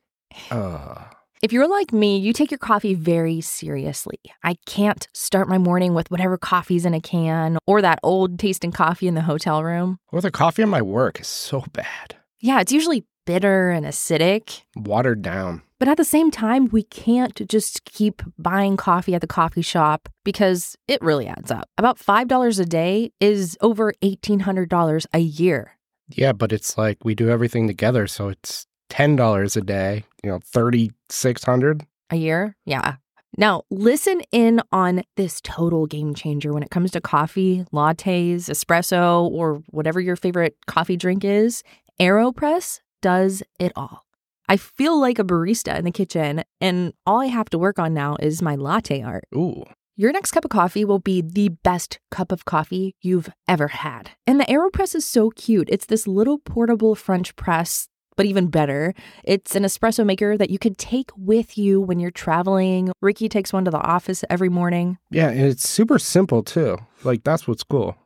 [0.51, 1.05] Uh,
[1.43, 4.19] If you're like me, you take your coffee very seriously.
[4.43, 8.73] I can't start my morning with whatever coffee's in a can or that old tasting
[8.73, 9.99] coffee in the hotel room.
[10.13, 12.17] or the coffee at my work is so bad.
[12.41, 14.63] Yeah, it's usually bitter and acidic.
[14.77, 15.63] Watered down.
[15.79, 20.09] But at the same time, we can't just keep buying coffee at the coffee shop
[20.25, 21.69] because it really adds up.
[21.79, 25.79] About $5 a day is over $1,800 a year.
[26.11, 30.05] Yeah, but it's like we do everything together, so it's ten dollars a day.
[30.25, 31.87] You know, thirty six hundred.
[32.11, 32.57] A year?
[32.65, 32.97] Yeah.
[33.37, 39.29] Now, listen in on this total game changer when it comes to coffee, lattes, espresso,
[39.31, 41.63] or whatever your favorite coffee drink is.
[42.01, 44.07] AeroPress does it all.
[44.49, 47.93] I feel like a barista in the kitchen, and all I have to work on
[47.95, 49.25] now is my latte art.
[49.35, 49.65] Ooh,
[49.97, 54.11] Your next cup of coffee will be the best cup of coffee you've ever had.
[54.27, 55.69] And the AeroPress is so cute.
[55.71, 60.59] It's this little portable French press, but even better, it's an espresso maker that you
[60.59, 62.91] could take with you when you're traveling.
[63.03, 64.99] Ricky takes one to the office every morning.
[65.11, 66.79] yeah, and it's super simple too.
[67.05, 67.97] Like that's what's cool.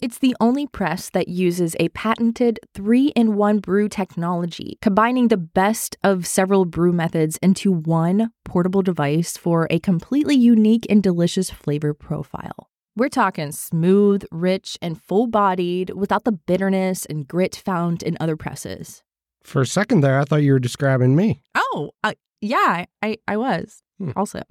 [0.00, 5.36] It's the only press that uses a patented three in one brew technology, combining the
[5.36, 11.50] best of several brew methods into one portable device for a completely unique and delicious
[11.50, 12.68] flavor profile.
[12.94, 18.36] We're talking smooth, rich, and full bodied without the bitterness and grit found in other
[18.36, 19.02] presses.
[19.42, 21.42] For a second there, I thought you were describing me.
[21.56, 24.12] Oh, uh, yeah, I, I was Hmm.
[24.14, 24.42] also.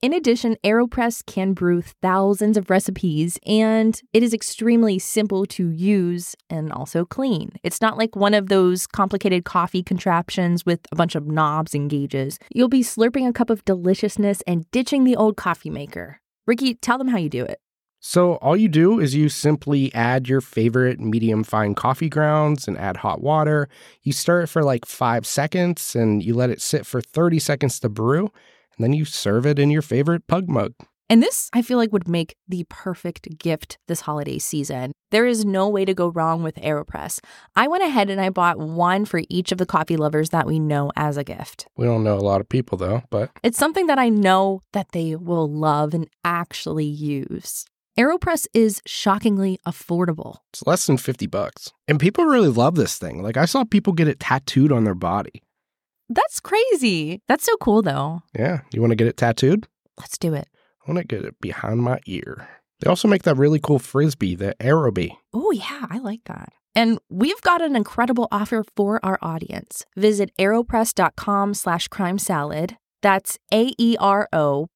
[0.00, 6.36] In addition, AeroPress can brew thousands of recipes and it is extremely simple to use
[6.48, 7.50] and also clean.
[7.64, 11.90] It's not like one of those complicated coffee contraptions with a bunch of knobs and
[11.90, 12.38] gauges.
[12.54, 16.20] You'll be slurping a cup of deliciousness and ditching the old coffee maker.
[16.46, 17.58] Ricky, tell them how you do it.
[17.98, 22.78] So all you do is you simply add your favorite medium fine coffee grounds and
[22.78, 23.68] add hot water.
[24.04, 27.80] You stir it for like five seconds and you let it sit for 30 seconds
[27.80, 28.30] to brew.
[28.78, 30.72] And then you serve it in your favorite pug mug.
[31.10, 34.92] And this, I feel like, would make the perfect gift this holiday season.
[35.10, 37.20] There is no way to go wrong with AeroPress.
[37.56, 40.58] I went ahead and I bought one for each of the coffee lovers that we
[40.58, 41.66] know as a gift.
[41.78, 44.92] We don't know a lot of people though, but it's something that I know that
[44.92, 47.64] they will love and actually use.
[47.98, 50.36] AeroPress is shockingly affordable.
[50.52, 51.72] It's less than 50 bucks.
[51.88, 53.22] And people really love this thing.
[53.22, 55.42] Like I saw people get it tattooed on their body.
[56.08, 57.20] That's crazy.
[57.28, 58.22] That's so cool though.
[58.36, 58.60] Yeah.
[58.72, 59.66] You want to get it tattooed?
[59.98, 60.48] Let's do it.
[60.86, 62.48] I want to get it behind my ear.
[62.80, 65.16] They also make that really cool frisbee, the Aerobie.
[65.34, 66.52] Oh, yeah, I like that.
[66.74, 69.84] And we've got an incredible offer for our audience.
[69.96, 72.76] Visit aeropress.com slash crime salad.
[73.02, 74.68] That's A-E-R-O-P-R-E-S-S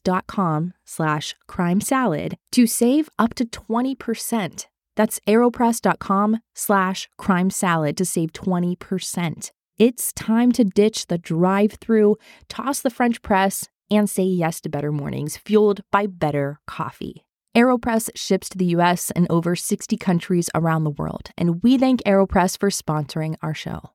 [0.00, 4.66] dot com slash crime salad to save up to 20%.
[4.96, 9.50] That's aeropress.com slash crime salad to save 20%.
[9.78, 12.16] It's time to ditch the drive through,
[12.48, 17.24] toss the French press, and say yes to better mornings fueled by better coffee.
[17.56, 22.02] AeroPress ships to the US and over 60 countries around the world, and we thank
[22.02, 23.90] AeroPress for sponsoring our show.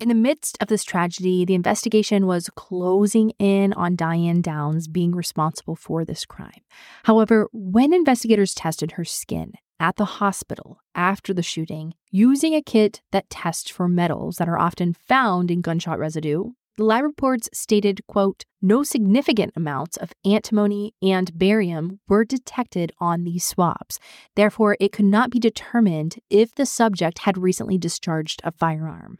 [0.00, 5.14] In the midst of this tragedy, the investigation was closing in on Diane Downs being
[5.14, 6.62] responsible for this crime.
[7.04, 13.02] However, when investigators tested her skin at the hospital after the shooting, using a kit
[13.12, 18.00] that tests for metals that are often found in gunshot residue, the lab reports stated,
[18.08, 24.00] quote, no significant amounts of antimony and barium were detected on these swabs.
[24.34, 29.18] Therefore, it could not be determined if the subject had recently discharged a firearm.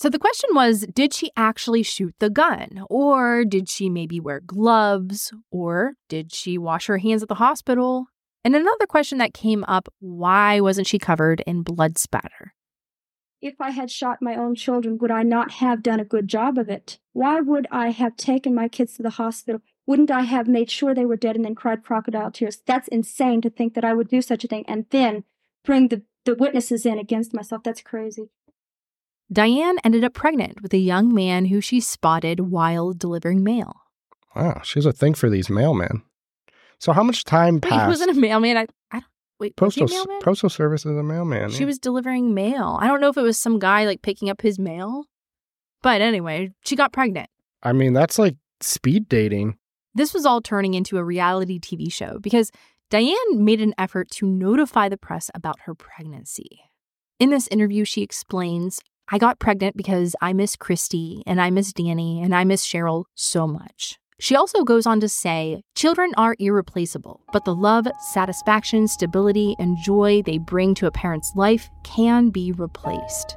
[0.00, 2.86] So the question was did she actually shoot the gun?
[2.88, 5.30] Or did she maybe wear gloves?
[5.50, 8.06] Or did she wash her hands at the hospital?
[8.42, 12.54] And another question that came up why wasn't she covered in blood spatter?
[13.42, 16.56] If I had shot my own children, would I not have done a good job
[16.56, 16.98] of it?
[17.12, 19.60] Why would I have taken my kids to the hospital?
[19.86, 22.62] Wouldn't I have made sure they were dead and then cried crocodile tears?
[22.64, 25.24] That's insane to think that I would do such a thing and then
[25.62, 27.62] bring the, the witnesses in against myself.
[27.62, 28.30] That's crazy.
[29.32, 33.76] Diane ended up pregnant with a young man who she spotted while delivering mail.
[34.34, 36.02] Wow, she's a thing for these mailmen.
[36.78, 37.82] So how much time Wait, passed?
[37.82, 38.56] he wasn't a mailman.
[38.56, 39.04] I, I don't.
[39.38, 41.50] Wait, postal was he a postal service is a mailman.
[41.50, 41.66] She yeah.
[41.66, 42.78] was delivering mail.
[42.80, 45.04] I don't know if it was some guy like picking up his mail.
[45.82, 47.30] But anyway, she got pregnant.
[47.62, 49.56] I mean, that's like speed dating.
[49.94, 52.50] This was all turning into a reality TV show because
[52.90, 56.60] Diane made an effort to notify the press about her pregnancy.
[57.18, 58.80] In this interview, she explains
[59.12, 63.04] I got pregnant because I miss Christie and I miss Danny and I miss Cheryl
[63.14, 63.98] so much.
[64.20, 69.78] She also goes on to say children are irreplaceable, but the love, satisfaction, stability, and
[69.78, 73.36] joy they bring to a parent's life can be replaced.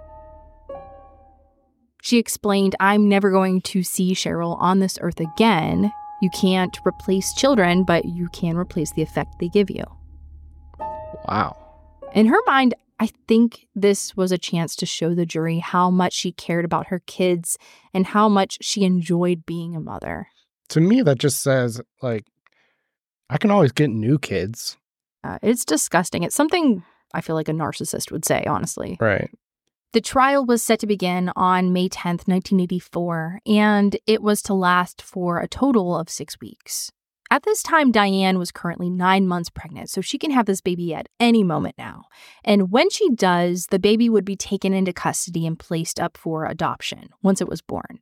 [2.03, 5.91] She explained, I'm never going to see Cheryl on this earth again.
[6.21, 9.85] You can't replace children, but you can replace the effect they give you.
[11.27, 11.57] Wow.
[12.13, 16.13] In her mind, I think this was a chance to show the jury how much
[16.13, 17.57] she cared about her kids
[17.93, 20.27] and how much she enjoyed being a mother.
[20.69, 22.25] To me, that just says like
[23.29, 24.77] I can always get new kids.
[25.23, 26.23] Uh, it's disgusting.
[26.23, 28.97] It's something I feel like a narcissist would say, honestly.
[28.99, 29.29] Right.
[29.93, 35.01] The trial was set to begin on May 10th, 1984, and it was to last
[35.01, 36.91] for a total of six weeks.
[37.33, 40.93] At this time, Diane was currently nine months pregnant, so she can have this baby
[40.93, 42.03] at any moment now.
[42.43, 46.45] And when she does, the baby would be taken into custody and placed up for
[46.45, 48.01] adoption once it was born.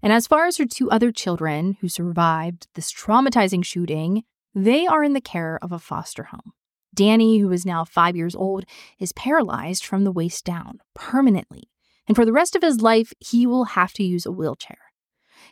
[0.00, 4.22] And as far as her two other children who survived this traumatizing shooting,
[4.54, 6.52] they are in the care of a foster home.
[6.94, 8.64] Danny, who is now five years old,
[9.00, 11.64] is paralyzed from the waist down permanently.
[12.06, 14.78] And for the rest of his life, he will have to use a wheelchair.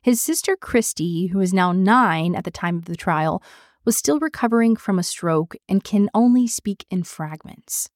[0.02, 3.42] His sister Christie, who is now nine at the time of the trial,
[3.84, 7.88] was still recovering from a stroke and can only speak in fragments.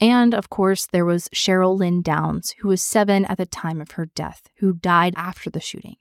[0.00, 3.92] And of course, there was Cheryl Lynn Downs, who was seven at the time of
[3.92, 5.96] her death, who died after the shooting.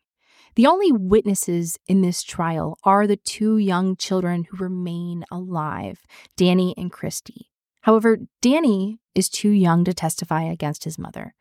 [0.55, 6.01] The only witnesses in this trial are the two young children who remain alive,
[6.35, 7.49] Danny and Christie.
[7.81, 11.33] However, Danny is too young to testify against his mother,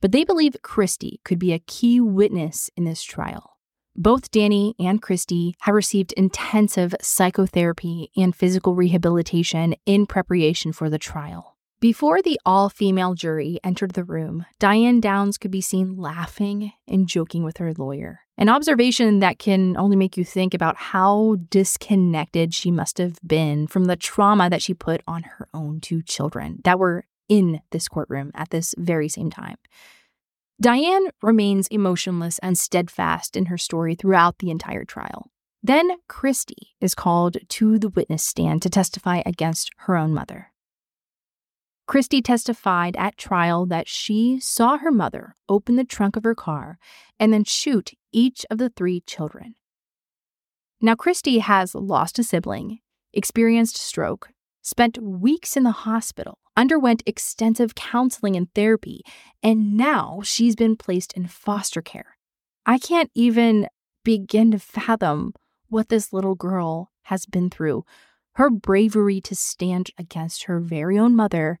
[0.00, 3.58] but they believe Christie could be a key witness in this trial.
[3.96, 10.98] Both Danny and Christie have received intensive psychotherapy and physical rehabilitation in preparation for the
[10.98, 11.54] trial.
[11.80, 17.06] Before the all female jury entered the room, Diane Downs could be seen laughing and
[17.06, 18.20] joking with her lawyer.
[18.38, 23.66] An observation that can only make you think about how disconnected she must have been
[23.66, 27.88] from the trauma that she put on her own two children that were in this
[27.88, 29.56] courtroom at this very same time.
[30.60, 35.30] Diane remains emotionless and steadfast in her story throughout the entire trial.
[35.62, 40.52] Then Christie is called to the witness stand to testify against her own mother.
[41.86, 46.78] Christie testified at trial that she saw her mother open the trunk of her car
[47.18, 49.54] and then shoot each of the three children.
[50.80, 52.80] Now, Christie has lost a sibling,
[53.12, 54.30] experienced stroke,
[54.64, 59.02] spent weeks in the hospital, underwent extensive counseling and therapy,
[59.42, 62.16] and now she's been placed in foster care.
[62.66, 63.68] I can't even
[64.04, 65.34] begin to fathom
[65.68, 67.84] what this little girl has been through.
[68.36, 71.60] Her bravery to stand against her very own mother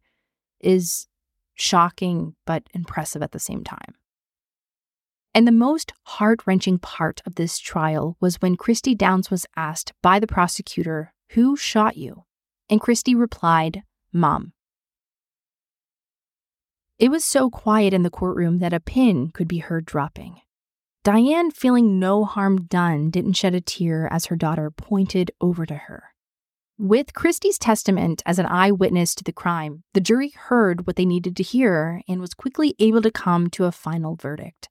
[0.60, 1.06] is
[1.54, 3.94] shocking but impressive at the same time.
[5.34, 9.92] And the most heart wrenching part of this trial was when Christie Downs was asked
[10.00, 12.24] by the prosecutor, Who shot you?
[12.70, 14.52] And Christie replied, Mom.
[16.98, 20.40] It was so quiet in the courtroom that a pin could be heard dropping.
[21.02, 25.74] Diane, feeling no harm done, didn't shed a tear as her daughter pointed over to
[25.74, 26.14] her.
[26.78, 31.36] With Christie's testament as an eyewitness to the crime, the jury heard what they needed
[31.36, 34.68] to hear and was quickly able to come to a final verdict.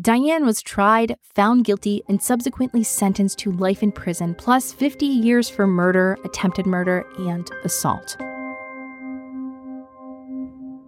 [0.00, 5.50] Diane was tried, found guilty, and subsequently sentenced to life in prison, plus 50 years
[5.50, 8.16] for murder, attempted murder, and assault.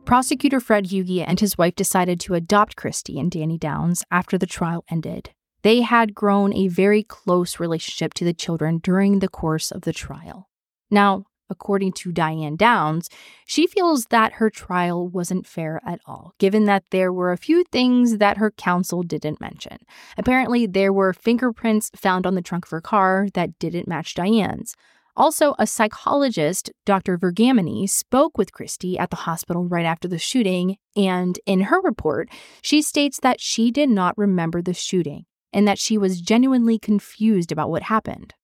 [0.06, 4.46] Prosecutor Fred Hugi and his wife decided to adopt Christie and Danny Downs after the
[4.46, 5.30] trial ended.
[5.62, 9.92] They had grown a very close relationship to the children during the course of the
[9.92, 10.48] trial.
[10.90, 13.08] Now, according to Diane Downs,
[13.46, 17.64] she feels that her trial wasn't fair at all, given that there were a few
[17.64, 19.78] things that her counsel didn't mention.
[20.16, 24.74] Apparently, there were fingerprints found on the trunk of her car that didn't match Diane's.
[25.16, 27.16] Also, a psychologist, Dr.
[27.16, 32.28] Vergamini, spoke with Christie at the hospital right after the shooting, and in her report,
[32.62, 37.52] she states that she did not remember the shooting and that she was genuinely confused
[37.52, 38.34] about what happened.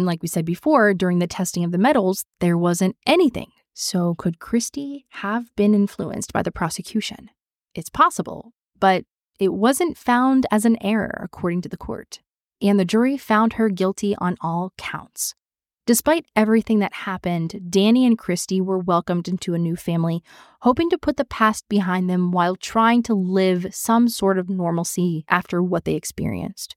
[0.00, 3.50] And like we said before, during the testing of the metals, there wasn't anything.
[3.74, 7.28] So could Christie have been influenced by the prosecution?
[7.74, 9.04] It's possible, but
[9.38, 12.20] it wasn't found as an error, according to the court.
[12.62, 15.34] And the jury found her guilty on all counts.
[15.84, 20.22] Despite everything that happened, Danny and Christie were welcomed into a new family,
[20.62, 25.26] hoping to put the past behind them while trying to live some sort of normalcy
[25.28, 26.74] after what they experienced.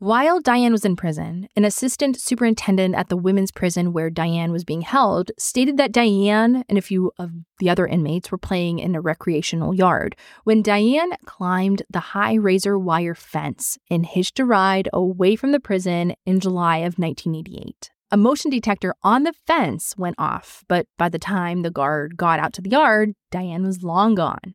[0.00, 4.62] While Diane was in prison, an assistant superintendent at the women's prison where Diane was
[4.62, 8.94] being held stated that Diane and a few of the other inmates were playing in
[8.94, 14.88] a recreational yard when Diane climbed the high razor wire fence and hitched a ride
[14.92, 17.90] away from the prison in July of 1988.
[18.12, 22.38] A motion detector on the fence went off, but by the time the guard got
[22.38, 24.54] out to the yard, Diane was long gone.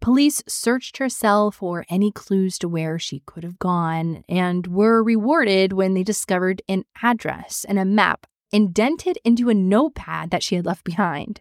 [0.00, 5.02] Police searched her cell for any clues to where she could have gone and were
[5.02, 10.54] rewarded when they discovered an address and a map indented into a notepad that she
[10.54, 11.40] had left behind.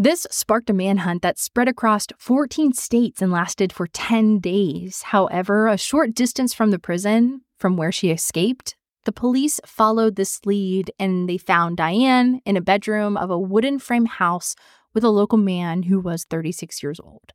[0.00, 5.02] This sparked a manhunt that spread across 14 states and lasted for 10 days.
[5.02, 10.46] However, a short distance from the prison, from where she escaped, the police followed this
[10.46, 14.54] lead and they found Diane in a bedroom of a wooden frame house
[14.94, 17.32] with a local man who was 36 years old.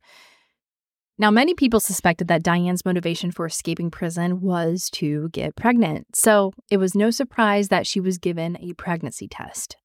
[1.16, 6.52] Now, many people suspected that Diane's motivation for escaping prison was to get pregnant, so
[6.72, 9.76] it was no surprise that she was given a pregnancy test.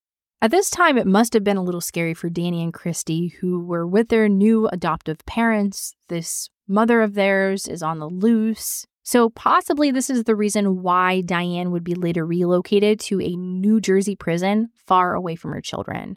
[0.42, 3.64] At this time, it must have been a little scary for Danny and Christie, who
[3.64, 5.94] were with their new adoptive parents.
[6.08, 8.88] This mother of theirs is on the loose.
[9.04, 13.80] So, possibly, this is the reason why Diane would be later relocated to a New
[13.82, 16.16] Jersey prison far away from her children.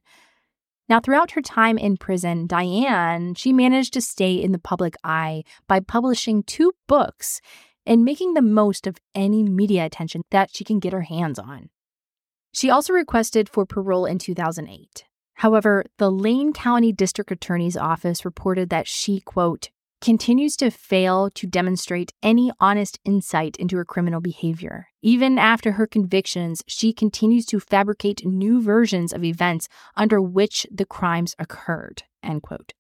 [0.92, 5.42] Now, throughout her time in prison, Diane, she managed to stay in the public eye
[5.66, 7.40] by publishing two books
[7.86, 11.70] and making the most of any media attention that she can get her hands on.
[12.52, 15.04] She also requested for parole in 2008.
[15.36, 19.70] However, the Lane County District Attorney's Office reported that she, quote,
[20.02, 24.88] continues to fail to demonstrate any honest insight into her criminal behavior.
[25.00, 30.84] Even after her convictions, she continues to fabricate new versions of events under which the
[30.84, 32.02] crimes occurred.
[32.22, 32.72] End quote.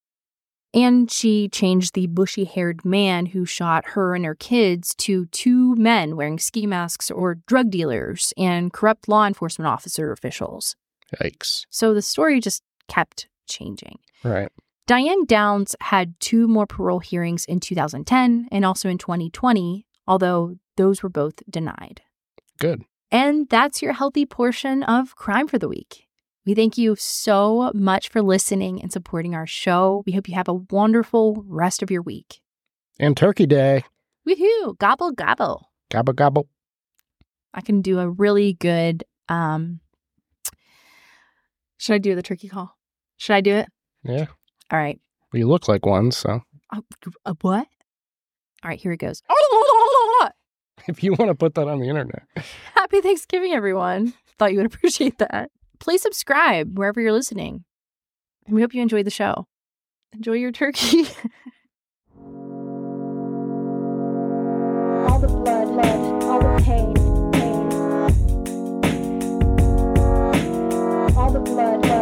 [0.74, 5.76] And she changed the bushy haired man who shot her and her kids to two
[5.76, 10.74] men wearing ski masks or drug dealers and corrupt law enforcement officer officials.
[11.20, 11.66] Yikes.
[11.70, 13.98] So the story just kept changing.
[14.24, 14.50] Right.
[14.86, 21.02] Diane Downs had two more parole hearings in 2010 and also in 2020, although those
[21.02, 22.02] were both denied.
[22.58, 22.82] Good.
[23.10, 26.06] And that's your healthy portion of Crime for the Week.
[26.44, 30.02] We thank you so much for listening and supporting our show.
[30.06, 32.40] We hope you have a wonderful rest of your week.
[32.98, 33.84] And Turkey Day.
[34.26, 34.76] Woohoo!
[34.78, 35.70] Gobble, gobble.
[35.90, 36.48] Gobble, gobble.
[37.54, 39.04] I can do a really good.
[39.28, 39.80] Um,
[41.78, 42.76] should I do the turkey call?
[43.18, 43.68] Should I do it?
[44.02, 44.26] Yeah.
[44.72, 44.98] All right.
[45.32, 46.40] Well, you look like one, so.
[46.72, 46.80] Uh,
[47.26, 47.66] uh, what?
[48.64, 49.22] All right, here it goes.
[50.88, 52.24] If you want to put that on the internet.
[52.74, 54.14] Happy Thanksgiving, everyone.
[54.36, 55.52] Thought you would appreciate that.
[55.78, 57.62] Please subscribe wherever you're listening.
[58.46, 59.46] And we hope you enjoyed the show.
[60.12, 61.04] Enjoy your turkey.
[65.06, 66.94] all the blood, blood, all the pain,
[67.32, 67.72] pain.
[71.16, 72.01] All the blood, blood,